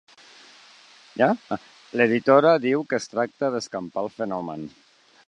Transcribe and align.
L'editora 2.01 2.55
diu 2.65 2.87
que 2.89 3.01
es 3.03 3.07
tracta 3.13 3.53
d'escampar 3.57 4.05
el 4.07 4.11
fenomen. 4.19 4.69